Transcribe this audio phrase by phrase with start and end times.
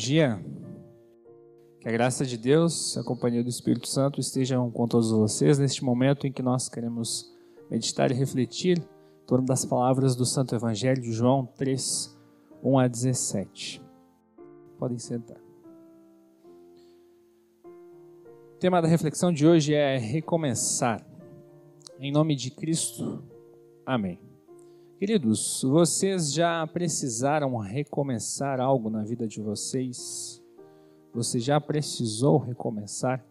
[0.00, 0.42] Dia.
[1.78, 5.84] Que a graça de Deus, a companhia do Espírito Santo estejam com todos vocês neste
[5.84, 7.30] momento em que nós queremos
[7.70, 12.18] meditar e refletir em torno das palavras do Santo Evangelho de João 3,
[12.62, 13.82] 1 a 17.
[14.78, 15.36] Podem sentar.
[17.62, 21.06] O tema da reflexão de hoje é recomeçar.
[21.98, 23.22] Em nome de Cristo.
[23.84, 24.29] Amém.
[25.00, 30.44] Queridos, vocês já precisaram recomeçar algo na vida de vocês?
[31.14, 33.24] Você já precisou recomeçar?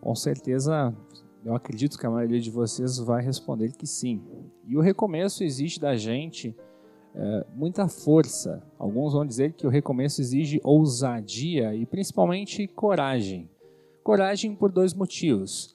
[0.00, 0.96] Com certeza,
[1.44, 4.22] eu acredito que a maioria de vocês vai responder que sim.
[4.66, 6.56] E o recomeço exige da gente
[7.14, 8.62] é, muita força.
[8.78, 13.50] Alguns vão dizer que o recomeço exige ousadia e principalmente coragem.
[14.02, 15.73] Coragem por dois motivos.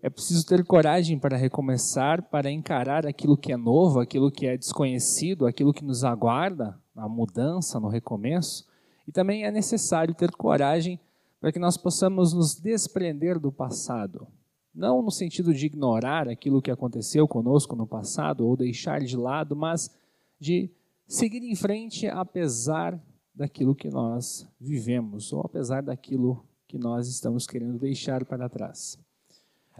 [0.00, 4.56] É preciso ter coragem para recomeçar, para encarar aquilo que é novo, aquilo que é
[4.56, 8.64] desconhecido, aquilo que nos aguarda, a mudança, no recomeço.
[9.08, 11.00] E também é necessário ter coragem
[11.40, 14.28] para que nós possamos nos desprender do passado.
[14.72, 19.56] Não no sentido de ignorar aquilo que aconteceu conosco no passado ou deixar de lado,
[19.56, 19.90] mas
[20.38, 20.70] de
[21.08, 23.00] seguir em frente apesar
[23.34, 28.96] daquilo que nós vivemos ou apesar daquilo que nós estamos querendo deixar para trás.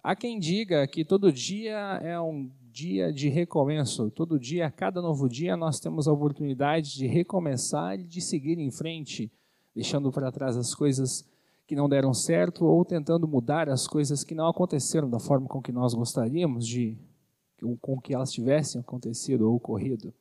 [0.02, 5.02] Há quem diga que todo dia é um dia de recomeço, todo dia, a cada
[5.02, 9.30] novo dia, nós temos a oportunidade de recomeçar e de seguir em frente,
[9.74, 11.28] deixando para trás as coisas
[11.66, 15.60] que não deram certo ou tentando mudar as coisas que não aconteceram da forma com
[15.60, 16.96] que nós gostaríamos de
[17.80, 20.14] com que elas tivessem acontecido ou ocorrido.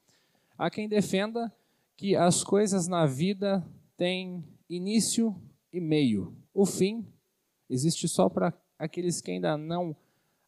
[0.58, 1.54] Há quem defenda
[1.96, 3.64] que as coisas na vida
[3.96, 5.36] têm início
[5.72, 6.34] e meio.
[6.52, 7.06] O fim
[7.70, 9.96] existe só para aqueles que ainda não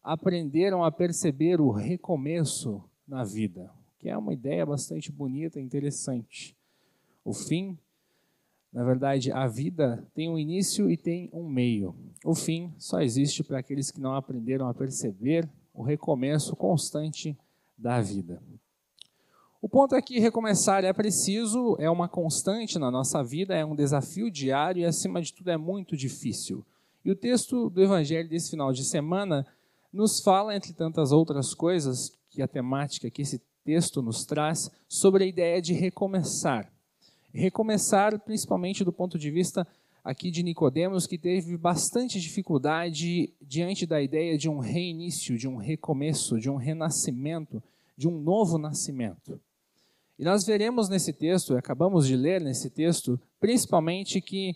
[0.03, 6.55] aprenderam a perceber o recomeço na vida, que é uma ideia bastante bonita e interessante.
[7.23, 7.77] O fim,
[8.71, 11.95] na verdade, a vida tem um início e tem um meio.
[12.23, 17.37] O fim só existe para aqueles que não aprenderam a perceber o recomeço constante
[17.77, 18.41] da vida.
[19.61, 23.75] O ponto é que recomeçar é preciso, é uma constante na nossa vida, é um
[23.75, 26.65] desafio diário e, acima de tudo, é muito difícil.
[27.03, 29.45] E o texto do Evangelho desse final de semana
[29.91, 35.23] nos fala, entre tantas outras coisas, que a temática que esse texto nos traz, sobre
[35.23, 36.71] a ideia de recomeçar.
[37.33, 39.67] Recomeçar, principalmente do ponto de vista
[40.03, 45.57] aqui de Nicodemos, que teve bastante dificuldade diante da ideia de um reinício, de um
[45.57, 47.61] recomeço, de um renascimento,
[47.95, 49.39] de um novo nascimento.
[50.17, 54.55] E nós veremos nesse texto, acabamos de ler nesse texto, principalmente que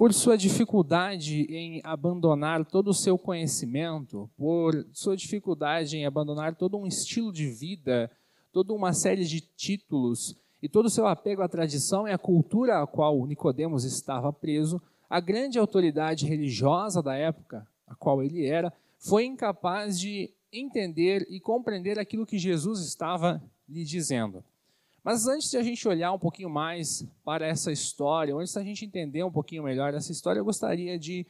[0.00, 6.78] por sua dificuldade em abandonar todo o seu conhecimento, por sua dificuldade em abandonar todo
[6.78, 8.10] um estilo de vida,
[8.50, 12.82] toda uma série de títulos e todo o seu apego à tradição e à cultura
[12.82, 18.72] a qual Nicodemos estava preso, a grande autoridade religiosa da época, a qual ele era,
[18.98, 24.42] foi incapaz de entender e compreender aquilo que Jesus estava lhe dizendo.
[25.02, 28.84] Mas antes de a gente olhar um pouquinho mais para essa história, antes da gente
[28.84, 31.26] entender um pouquinho melhor essa história, eu gostaria de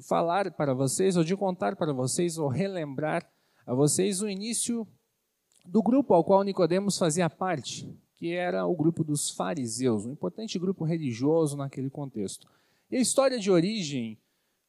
[0.00, 3.28] falar para vocês, ou de contar para vocês, ou relembrar
[3.66, 4.86] a vocês o início
[5.66, 10.58] do grupo ao qual Nicodemos fazia parte, que era o grupo dos fariseus, um importante
[10.58, 12.46] grupo religioso naquele contexto.
[12.90, 14.16] E a história de origem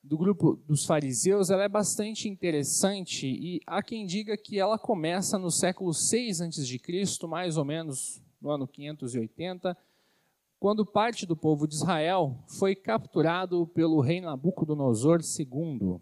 [0.03, 5.37] do grupo dos fariseus ela é bastante interessante e há quem diga que ela começa
[5.37, 9.77] no século 6 a.C., mais ou menos no ano 580,
[10.59, 15.99] quando parte do povo de Israel foi capturado pelo rei Nabucodonosor II,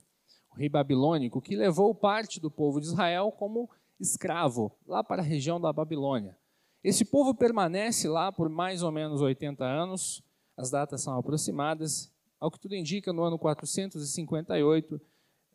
[0.51, 5.25] o rei babilônico, que levou parte do povo de Israel como escravo lá para a
[5.25, 6.37] região da Babilônia.
[6.83, 10.23] Esse povo permanece lá por mais ou menos 80 anos,
[10.55, 12.11] as datas são aproximadas.
[12.39, 15.01] Ao que tudo indica, no ano 458,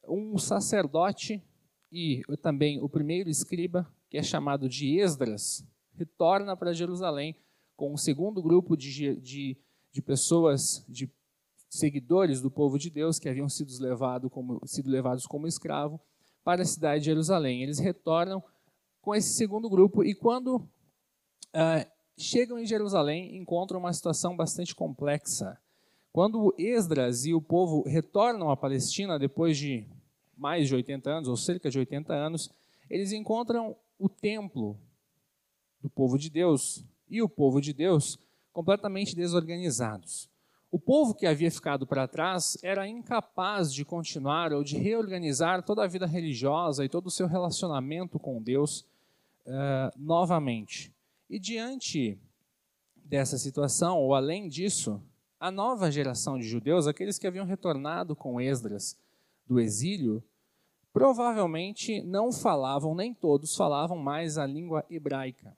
[0.08, 1.42] um sacerdote
[1.90, 7.36] e também o primeiro escriba, que é chamado de Esdras, retorna para Jerusalém
[7.76, 9.56] com um segundo grupo de, de,
[9.90, 11.10] de pessoas, de
[11.68, 16.00] seguidores do povo de Deus que haviam sido, levado como, sido levados como escravo
[16.44, 17.62] para a cidade de Jerusalém.
[17.62, 18.42] Eles retornam
[19.00, 25.58] com esse segundo grupo e quando uh, chegam em Jerusalém encontram uma situação bastante complexa.
[26.12, 29.88] Quando Esdras e o povo retornam à Palestina depois de
[30.36, 32.50] mais de 80 anos, ou cerca de 80 anos,
[32.90, 34.78] eles encontram o templo
[35.82, 38.18] do povo de Deus e o povo de Deus
[38.52, 40.30] completamente desorganizados.
[40.70, 45.84] O povo que havia ficado para trás era incapaz de continuar ou de reorganizar toda
[45.84, 48.86] a vida religiosa e todo o seu relacionamento com Deus
[49.46, 50.90] uh, novamente.
[51.28, 52.18] E diante
[53.04, 55.02] dessa situação, ou além disso,
[55.38, 58.96] a nova geração de judeus, aqueles que haviam retornado com Esdras
[59.46, 60.22] do exílio,
[60.92, 65.54] provavelmente não falavam, nem todos falavam mais a língua hebraica,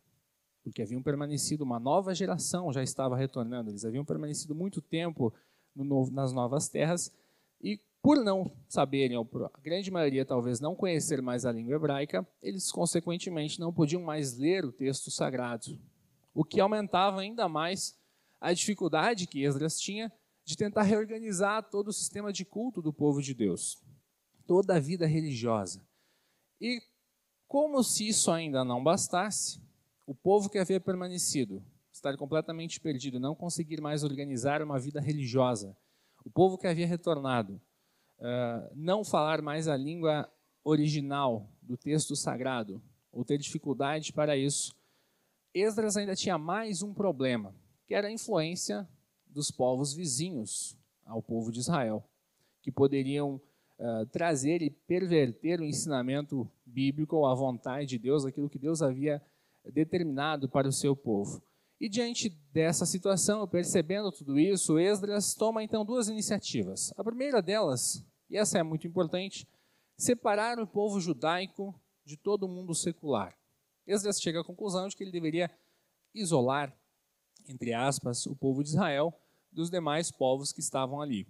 [0.65, 5.33] porque haviam permanecido, uma nova geração já estava retornando, eles haviam permanecido muito tempo
[5.77, 7.13] no, nas novas terras.
[7.63, 12.27] E por não saberem, ou a grande maioria talvez não conhecer mais a língua hebraica,
[12.43, 15.79] eles consequentemente não podiam mais ler o texto sagrado,
[16.33, 17.97] o que aumentava ainda mais
[18.41, 20.11] a dificuldade que Esdras tinha
[20.45, 23.83] de tentar reorganizar todo o sistema de culto do povo de Deus,
[24.47, 25.83] toda a vida religiosa.
[26.61, 26.83] E
[27.47, 29.61] como se isso ainda não bastasse,
[30.07, 31.63] o povo que havia permanecido,
[31.93, 35.77] estar completamente perdido, não conseguir mais organizar uma vida religiosa,
[36.25, 37.61] o povo que havia retornado,
[38.19, 40.31] uh, não falar mais a língua
[40.63, 44.75] original do texto sagrado, ou ter dificuldade para isso,
[45.55, 47.55] Esdras ainda tinha mais um problema,
[47.87, 48.89] que era a influência
[49.27, 52.03] dos povos vizinhos ao povo de Israel,
[52.61, 53.41] que poderiam
[53.79, 59.23] uh, trazer e perverter o ensinamento bíblico, a vontade de Deus, aquilo que Deus havia
[59.71, 61.43] determinado para o seu povo.
[61.81, 66.93] E diante dessa situação, percebendo tudo isso, Esdras toma então duas iniciativas.
[66.97, 69.47] A primeira delas, e essa é muito importante,
[69.97, 73.37] separar o povo judaico de todo o mundo secular.
[73.87, 75.51] Esdras chega à conclusão de que ele deveria
[76.15, 76.75] isolar,
[77.49, 79.13] entre aspas, o povo de Israel
[79.53, 81.27] dos demais povos que estavam ali.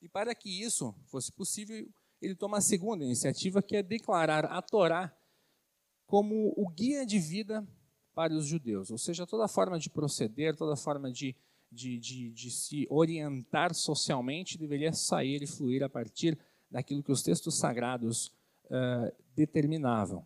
[0.00, 1.88] E para que isso fosse possível,
[2.20, 5.14] ele toma a segunda iniciativa, que é declarar a Torá
[6.06, 7.66] como o guia de vida
[8.14, 11.34] para os judeus, ou seja, toda forma de proceder, toda forma de,
[11.70, 16.38] de, de, de se orientar socialmente deveria sair e fluir a partir
[16.70, 18.28] daquilo que os textos sagrados
[18.66, 20.24] uh, determinavam.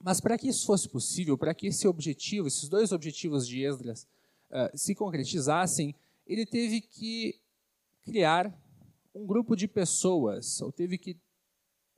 [0.00, 4.06] Mas para que isso fosse possível, para que esse objetivo, esses dois objetivos de Esdras
[4.50, 5.94] uh, se concretizassem,
[6.24, 7.40] ele teve que
[8.04, 8.56] criar
[9.14, 11.16] um grupo de pessoas, ou teve que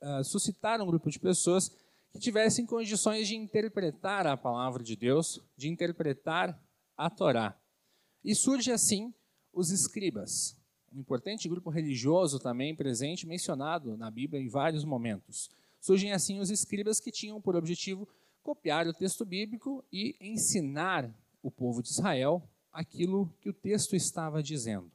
[0.00, 1.70] uh, suscitar um grupo de pessoas
[2.10, 6.60] que tivessem condições de interpretar a palavra de Deus, de interpretar
[6.96, 7.58] a Torá.
[8.24, 9.14] E surge assim
[9.52, 10.56] os escribas,
[10.92, 15.48] um importante grupo religioso também presente, mencionado na Bíblia em vários momentos.
[15.80, 18.08] Surgem assim os escribas que tinham por objetivo
[18.42, 22.42] copiar o texto bíblico e ensinar o povo de Israel
[22.72, 24.90] aquilo que o texto estava dizendo.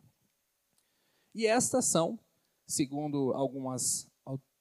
[1.33, 2.19] E estas são,
[2.65, 4.09] segundo algumas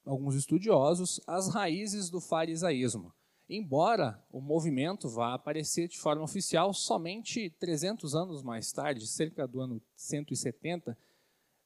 [0.05, 3.13] alguns estudiosos, as raízes do farisaísmo.
[3.47, 9.61] Embora o movimento vá aparecer de forma oficial somente 300 anos mais tarde, cerca do
[9.61, 10.97] ano 170,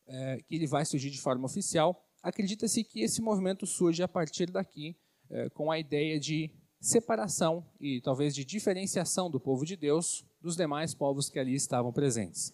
[0.07, 4.51] é, que ele vai surgir de forma oficial, acredita-se que esse movimento surge a partir
[4.51, 4.97] daqui,
[5.29, 6.51] é, com a ideia de
[6.81, 11.91] separação e talvez de diferenciação do povo de Deus dos demais povos que ali estavam
[11.91, 12.53] presentes.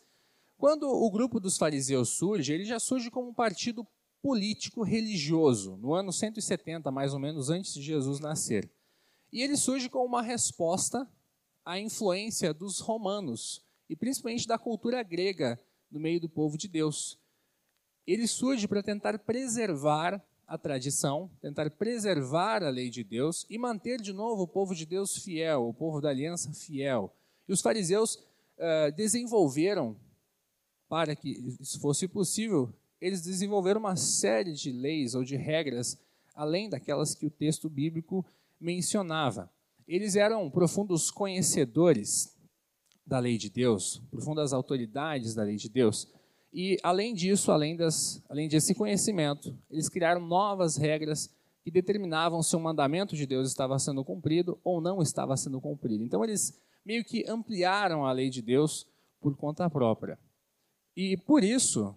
[0.57, 3.85] Quando o grupo dos fariseus surge, ele já surge como um partido
[4.25, 8.67] político religioso, no ano 170, mais ou menos, antes de Jesus nascer.
[9.31, 11.07] E ele surge como uma resposta
[11.63, 15.61] à influência dos romanos, e principalmente da cultura grega
[15.91, 17.19] no meio do povo de Deus.
[18.07, 24.01] Ele surge para tentar preservar a tradição, tentar preservar a lei de Deus e manter
[24.01, 27.15] de novo o povo de Deus fiel, o povo da aliança fiel.
[27.47, 29.95] E os fariseus uh, desenvolveram,
[30.89, 31.29] para que
[31.61, 32.73] isso fosse possível,
[33.05, 35.95] eles desenvolveram uma série de leis ou de regras,
[36.33, 38.25] além daquelas que o texto bíblico
[38.59, 39.47] mencionava.
[39.87, 42.35] Eles eram profundos conhecedores
[43.05, 46.11] da lei de Deus, profundas autoridades da lei de Deus.
[46.51, 51.29] E, além disso, além, das, além desse conhecimento, eles criaram novas regras
[51.63, 56.03] que determinavam se um mandamento de Deus estava sendo cumprido ou não estava sendo cumprido.
[56.03, 58.87] Então, eles meio que ampliaram a lei de Deus
[59.21, 60.17] por conta própria.
[60.97, 61.95] E, por isso,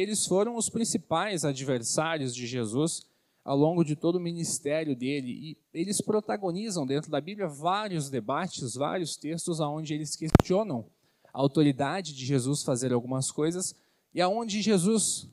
[0.00, 3.04] eles foram os principais adversários de Jesus
[3.44, 8.74] ao longo de todo o ministério dele e eles protagonizam dentro da Bíblia vários debates,
[8.74, 10.86] vários textos onde eles questionam
[11.34, 13.74] a autoridade de Jesus fazer algumas coisas
[14.14, 15.28] e aonde Jesus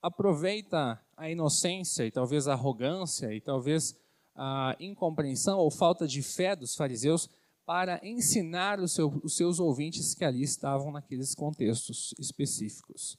[0.00, 3.94] aproveita a inocência e talvez a arrogância e talvez
[4.34, 7.28] a incompreensão ou falta de fé dos fariseus
[7.66, 13.18] para ensinar os, seu, os seus ouvintes que ali estavam naqueles contextos específicos.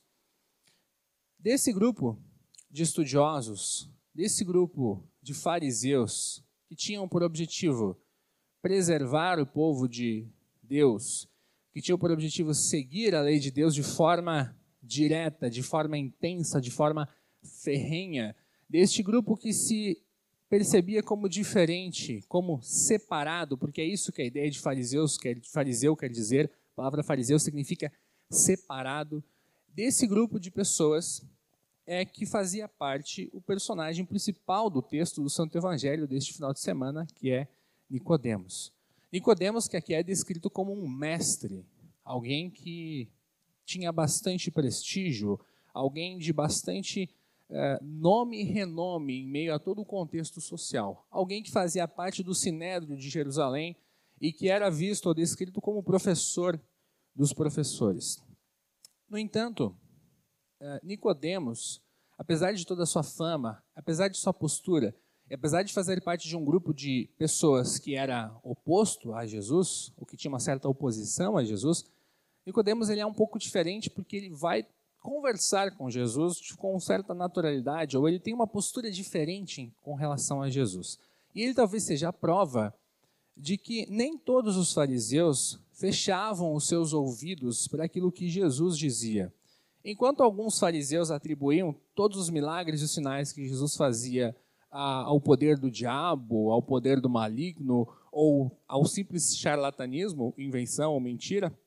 [1.48, 2.22] Desse grupo
[2.70, 7.98] de estudiosos, desse grupo de fariseus que tinham por objetivo
[8.62, 10.27] preservar o povo de
[10.62, 11.25] Deus,
[11.72, 16.60] que tinham por objetivo seguir a lei de Deus de forma direta, de forma intensa,
[16.60, 17.08] de forma
[17.63, 18.36] ferrenha,
[18.70, 20.04] deste grupo que se
[20.50, 25.96] percebia como diferente, como separado, porque é isso que a ideia de fariseus quer, fariseu
[25.96, 26.51] quer dizer.
[26.74, 27.89] A palavra fariseu significa
[28.30, 29.24] separado
[29.70, 31.25] desse grupo de pessoas
[31.88, 36.60] é que fazia parte o personagem principal do texto do Santo Evangelho deste final de
[36.60, 37.48] semana, que é
[37.89, 38.74] Nicodemos.
[39.12, 41.65] Nicodemos, que aqui é descrito como um mestre,
[42.03, 43.10] alguém que
[43.65, 45.39] tinha bastante prestígio,
[45.74, 47.10] alguém de bastante
[47.50, 52.22] é, nome e renome em meio a todo o contexto social, alguém que fazia parte
[52.22, 53.77] do Sinédrio de Jerusalém
[54.20, 56.62] e que era visto ou descrito como professor
[57.15, 58.22] dos professores.
[59.10, 59.74] No entanto,
[60.84, 61.82] Nicodemos,
[62.18, 64.96] apesar de toda a sua fama, apesar de sua postura,
[65.30, 69.92] e apesar de fazer parte de um grupo de pessoas que era oposto a Jesus,
[69.98, 71.86] ou que tinha uma certa oposição a Jesus,
[72.46, 74.66] Nicodemos ele é um pouco diferente porque ele vai
[75.02, 80.50] conversar com Jesus com certa naturalidade, ou ele tem uma postura diferente com relação a
[80.50, 80.98] Jesus.
[81.36, 82.74] E ele talvez seja a prova
[83.36, 89.32] de que nem todos os fariseus fechavam os seus ouvidos para aquilo que Jesus dizia.
[89.84, 94.36] Enquanto alguns fariseus atribuíam todos os milagres e sinais que Jesus fazia
[94.69, 101.57] ao poder do diabo, ao poder do maligno ou ao simples charlatanismo, invenção ou mentira,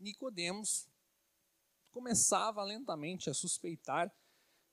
[0.00, 0.88] Nicodemos
[1.92, 4.12] começava lentamente a suspeitar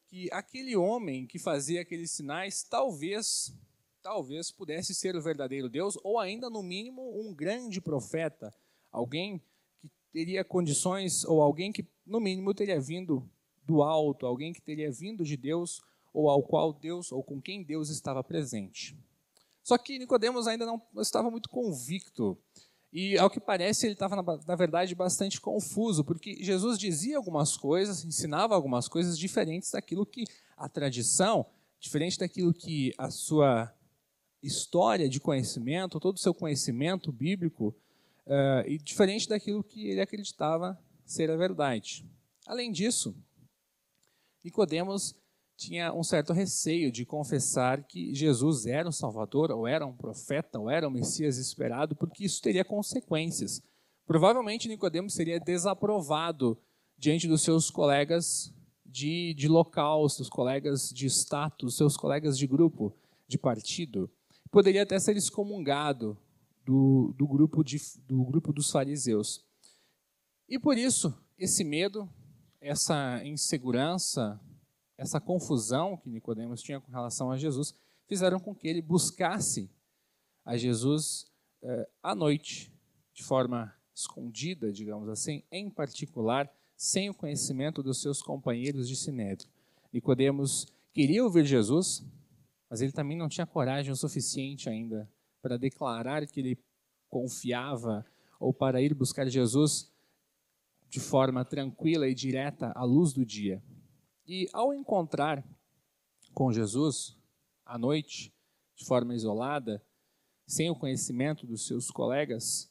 [0.07, 3.53] que aquele homem que fazia aqueles sinais talvez
[4.01, 8.53] talvez pudesse ser o verdadeiro Deus ou ainda no mínimo um grande profeta,
[8.91, 9.39] alguém
[9.79, 13.27] que teria condições ou alguém que no mínimo teria vindo
[13.65, 15.81] do alto, alguém que teria vindo de Deus
[16.13, 18.97] ou ao qual Deus ou com quem Deus estava presente.
[19.63, 22.37] Só que Nicodemos ainda não estava muito convicto
[22.91, 28.03] e, ao que parece, ele estava, na, verdade, bastante confuso, porque Jesus dizia algumas coisas,
[28.03, 30.25] ensinava algumas coisas diferentes daquilo que
[30.57, 31.45] a tradição,
[31.79, 33.73] diferente daquilo que a sua
[34.43, 37.73] história de conhecimento, todo o seu conhecimento bíblico,
[38.27, 42.05] uh, e diferente daquilo que ele acreditava ser a verdade.
[42.47, 43.15] Além disso,
[44.43, 45.13] Nicodemos
[45.55, 50.59] tinha um certo receio de confessar que Jesus era um Salvador, ou era um profeta,
[50.59, 53.61] ou era um Messias esperado, porque isso teria consequências.
[54.07, 56.57] Provavelmente Nicodemos seria desaprovado
[56.97, 58.51] diante dos seus colegas
[58.85, 62.93] de, de local, seus colegas de status, seus colegas de grupo,
[63.27, 64.09] de partido.
[64.49, 66.17] Poderia até ser excomungado
[66.65, 67.77] do, do, grupo, de,
[68.07, 69.45] do grupo dos fariseus.
[70.51, 72.09] E por isso, esse medo,
[72.59, 74.37] essa insegurança,
[74.97, 77.73] essa confusão que Nicodemos tinha com relação a Jesus
[78.05, 79.71] fizeram com que ele buscasse
[80.43, 81.31] a Jesus
[81.63, 82.69] eh, à noite,
[83.13, 89.49] de forma escondida, digamos assim, em particular, sem o conhecimento dos seus companheiros de sinédrio.
[89.93, 92.03] Nicodemos queria ouvir Jesus,
[92.69, 95.09] mas ele também não tinha coragem o suficiente ainda
[95.41, 96.57] para declarar que ele
[97.07, 98.05] confiava
[98.37, 99.89] ou para ir buscar Jesus
[100.91, 103.63] de forma tranquila e direta à luz do dia.
[104.27, 105.41] E ao encontrar
[106.33, 107.17] com Jesus
[107.65, 108.33] à noite,
[108.75, 109.81] de forma isolada,
[110.45, 112.69] sem o conhecimento dos seus colegas,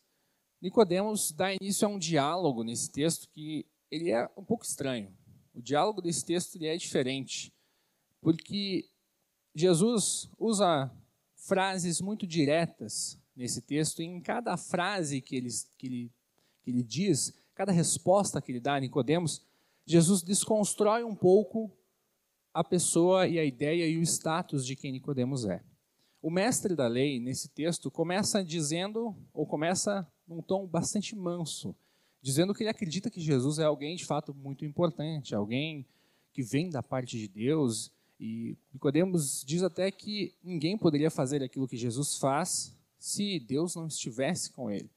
[0.60, 5.16] Nicodemos dá início a um diálogo nesse texto que ele é um pouco estranho.
[5.54, 7.50] O diálogo desse texto ele é diferente,
[8.20, 8.90] porque
[9.54, 10.94] Jesus usa
[11.36, 15.48] frases muito diretas nesse texto, e em cada frase que ele,
[15.78, 16.12] que ele,
[16.62, 19.42] que ele diz, cada resposta que ele dá a Nicodemos,
[19.84, 21.70] Jesus desconstrói um pouco
[22.54, 25.62] a pessoa e a ideia e o status de quem Nicodemos é.
[26.22, 31.76] O mestre da lei, nesse texto, começa dizendo, ou começa num tom bastante manso,
[32.22, 35.84] dizendo que ele acredita que Jesus é alguém de fato muito importante, alguém
[36.32, 37.92] que vem da parte de Deus.
[38.18, 43.86] E Nicodemos diz até que ninguém poderia fazer aquilo que Jesus faz se Deus não
[43.86, 44.88] estivesse com ele.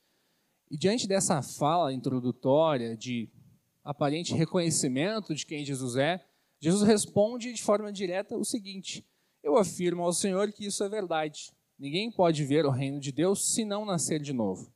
[0.73, 3.29] E diante dessa fala introdutória de
[3.83, 6.25] aparente reconhecimento de quem Jesus é,
[6.59, 9.05] Jesus responde de forma direta o seguinte:
[9.43, 11.53] Eu afirmo ao Senhor que isso é verdade.
[11.77, 14.73] Ninguém pode ver o reino de Deus se não nascer de novo.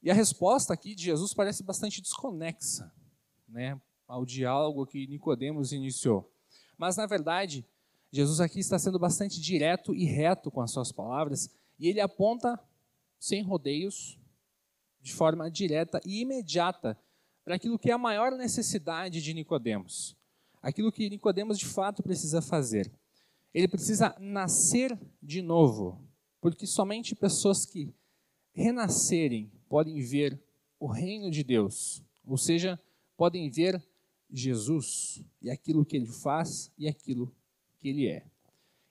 [0.00, 2.88] E a resposta aqui de Jesus parece bastante desconexa,
[3.48, 6.32] né, ao diálogo que Nicodemos iniciou.
[6.76, 7.66] Mas na verdade,
[8.12, 12.56] Jesus aqui está sendo bastante direto e reto com as suas palavras, e ele aponta
[13.18, 14.16] sem rodeios,
[15.08, 16.96] de forma direta e imediata
[17.42, 20.14] para aquilo que é a maior necessidade de Nicodemos,
[20.62, 22.92] aquilo que Nicodemos de fato precisa fazer.
[23.54, 25.98] Ele precisa nascer de novo,
[26.42, 27.94] porque somente pessoas que
[28.52, 30.38] renascerem podem ver
[30.78, 32.78] o reino de Deus, ou seja,
[33.16, 33.82] podem ver
[34.30, 37.34] Jesus e aquilo que ele faz e aquilo
[37.78, 38.26] que ele é.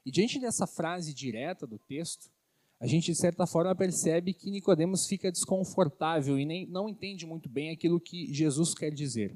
[0.03, 2.31] E diante dessa frase direta do texto,
[2.79, 7.49] a gente de certa forma percebe que Nicodemos fica desconfortável e nem não entende muito
[7.49, 9.35] bem aquilo que Jesus quer dizer.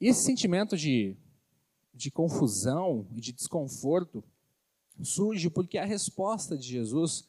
[0.00, 1.16] Esse sentimento de,
[1.92, 4.24] de confusão e de desconforto
[5.02, 7.28] surge porque a resposta de Jesus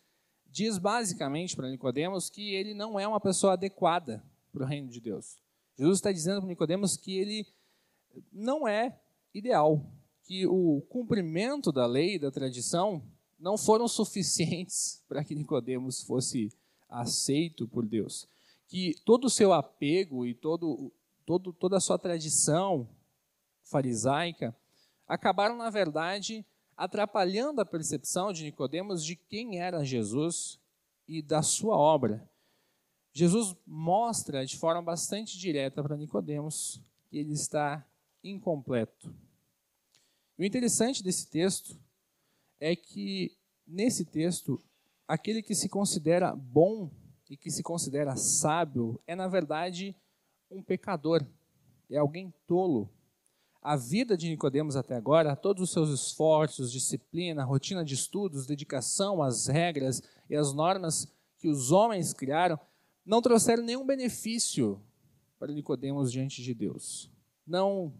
[0.51, 5.01] diz basicamente para Nicodemos que ele não é uma pessoa adequada para o reino de
[5.01, 5.37] Deus.
[5.77, 7.45] Jesus está dizendo para Nicodemos que ele
[8.31, 8.97] não é
[9.33, 9.85] ideal,
[10.23, 13.03] que o cumprimento da lei da tradição
[13.39, 16.51] não foram suficientes para que Nicodemos fosse
[16.89, 18.27] aceito por Deus,
[18.67, 20.91] que todo o seu apego e todo,
[21.25, 22.89] todo toda a sua tradição
[23.63, 24.55] farisaica
[25.07, 30.59] acabaram na verdade atrapalhando a percepção de Nicodemos de quem era Jesus
[31.07, 32.27] e da sua obra.
[33.11, 37.85] Jesus mostra de forma bastante direta para Nicodemos que ele está
[38.23, 39.13] incompleto.
[40.37, 41.77] O interessante desse texto
[42.59, 43.35] é que
[43.67, 44.61] nesse texto
[45.07, 46.91] aquele que se considera bom
[47.29, 49.95] e que se considera sábio é na verdade
[50.51, 51.23] um pecador,
[51.89, 52.89] é alguém tolo,
[53.61, 59.21] a vida de Nicodemos até agora, todos os seus esforços, disciplina, rotina de estudos, dedicação
[59.21, 62.59] às regras e às normas que os homens criaram,
[63.05, 64.81] não trouxeram nenhum benefício
[65.37, 67.09] para Nicodemos diante de Deus.
[67.45, 67.93] Não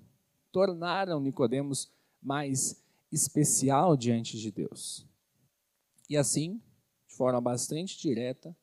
[0.51, 2.78] tornaram Nicodemos mais
[3.11, 5.07] especial diante de Deus.
[6.09, 6.61] E assim,
[7.07, 8.55] de forma bastante direta,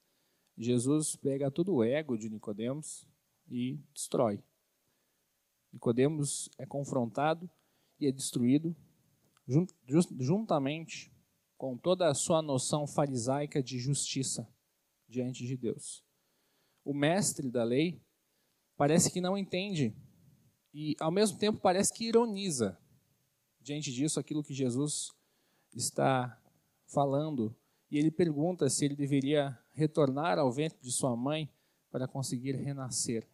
[0.57, 3.07] Jesus pega todo o ego de Nicodemos
[3.49, 4.43] e destrói.
[5.73, 7.51] Nicodemos é confrontado
[8.01, 8.75] e é destruído
[10.19, 11.13] juntamente
[11.57, 14.49] com toda a sua noção farisaica de justiça
[15.09, 16.05] diante de Deus.
[16.85, 18.01] O mestre da lei
[18.77, 19.95] parece que não entende
[20.73, 22.79] e, ao mesmo tempo, parece que ironiza
[23.67, 25.13] diante disso aquilo que Jesus
[25.75, 26.41] está
[26.87, 27.53] falando.
[27.91, 31.51] E ele pergunta se ele deveria retornar ao ventre de sua mãe
[31.91, 33.29] para conseguir renascer.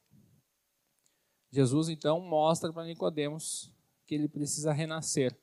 [1.50, 3.70] Jesus então mostra para Nicodemos
[4.06, 5.38] que ele precisa renascer.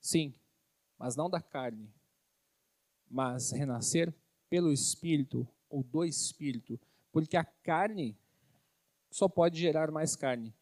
[0.00, 0.34] Sim,
[0.96, 1.92] mas não da carne,
[3.10, 4.10] mas renascer
[4.48, 6.80] pelo espírito ou do espírito,
[7.12, 8.16] porque a carne
[9.10, 10.54] só pode gerar mais carne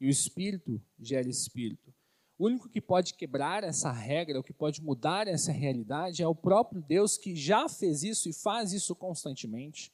[0.00, 1.92] e o espírito gera espírito.
[2.38, 6.34] O único que pode quebrar essa regra, o que pode mudar essa realidade é o
[6.34, 9.90] próprio Deus que já fez isso e faz isso constantemente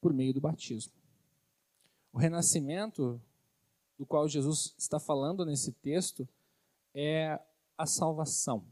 [0.00, 0.92] por meio do batismo.
[2.12, 3.20] O renascimento
[3.98, 6.28] do qual Jesus está falando nesse texto
[6.94, 7.40] é
[7.76, 8.64] a salvação.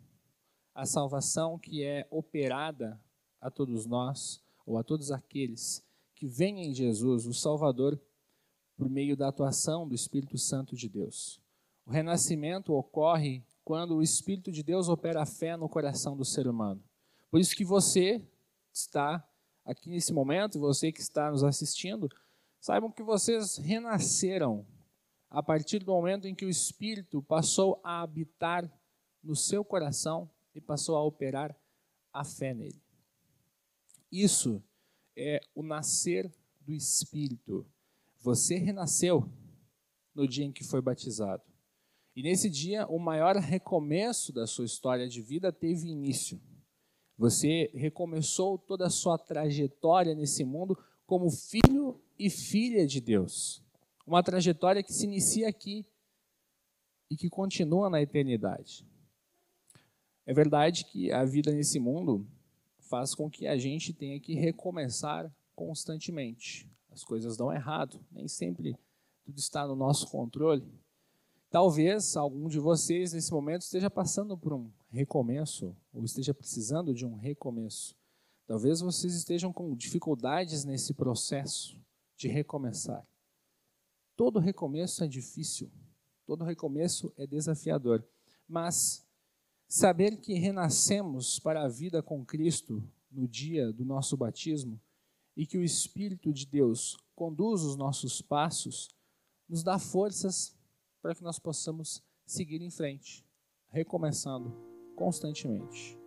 [0.73, 3.01] A salvação que é operada
[3.41, 8.01] a todos nós, ou a todos aqueles que veem em Jesus, o Salvador,
[8.77, 11.44] por meio da atuação do Espírito Santo de Deus.
[11.87, 16.47] O renascimento ocorre quando o Espírito de Deus opera a fé no coração do ser
[16.47, 16.83] humano.
[17.31, 18.23] Por isso que você
[18.73, 19.27] está
[19.65, 22.09] aqui nesse momento, você que está nos assistindo,
[22.61, 24.67] saibam que vocês renasceram
[25.31, 28.71] a partir do momento em que o Espírito passou a habitar
[29.23, 31.57] no seu coração e passou a operar
[32.13, 32.81] a fé nele.
[34.13, 34.63] Isso
[35.17, 37.67] é o nascer do Espírito.
[38.21, 39.29] Você renasceu
[40.15, 41.43] no dia em que foi batizado.
[42.17, 46.41] E nesse dia, o maior recomeço da sua história de vida teve início.
[47.19, 53.63] Você recomeçou toda a sua trajetória nesse mundo como filho e filha de Deus.
[54.07, 55.85] Uma trajetória que se inicia aqui
[57.11, 58.87] e que continua na eternidade.
[60.27, 62.27] É verdade que a vida nesse mundo
[62.79, 66.69] faz com que a gente tenha que recomeçar constantemente.
[66.91, 68.77] As coisas dão errado, nem sempre
[69.25, 70.65] tudo está no nosso controle.
[71.55, 77.07] Talvez algum de vocês nesse momento esteja passando por um recomeço ou esteja precisando de
[77.07, 77.97] um recomeço.
[78.45, 81.81] Talvez vocês estejam com dificuldades nesse processo
[82.17, 83.07] de recomeçar.
[84.17, 85.71] Todo recomeço é difícil,
[86.27, 88.05] todo recomeço é desafiador,
[88.49, 89.07] mas
[89.69, 94.81] saber que renascemos para a vida com Cristo no dia do nosso batismo
[95.37, 98.89] e que o Espírito de Deus conduz os nossos passos,
[99.49, 100.54] nos dá forças
[101.05, 103.23] para que nós possamos seguir em frente,
[103.69, 104.51] recomeçando
[104.97, 105.99] constantemente.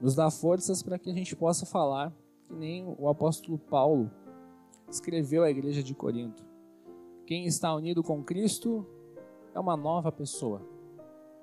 [0.00, 4.08] Nos dá forças para que a gente possa falar que nem o apóstolo Paulo
[4.88, 6.46] escreveu à igreja de Corinto.
[7.26, 8.86] Quem está unido com Cristo
[9.52, 10.62] é uma nova pessoa.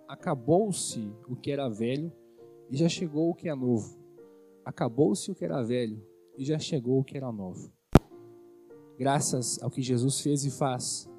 [0.07, 2.09] Acabou-se o que era velho
[2.69, 3.99] e já chegou o que é novo.
[4.63, 6.01] Acabou-se o que era velho
[6.37, 7.69] e já chegou o que era novo.
[8.97, 11.10] Graças ao que Jesus fez e faz,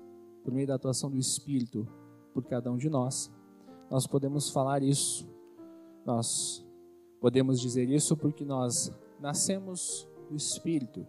[0.43, 1.87] por meio da atuação do Espírito
[2.33, 3.31] por cada um de nós,
[3.91, 5.29] nós podemos falar isso.
[6.05, 6.67] Nós
[7.21, 11.07] podemos dizer isso porque nós nascemos do Espírito,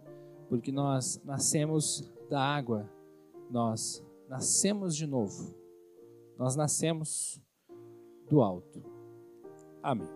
[0.48, 2.88] porque nós nascemos da água
[3.50, 5.54] nós nascemos de novo
[6.36, 7.40] Nós nascemos
[8.28, 8.82] do alto.
[9.80, 10.08] Amém.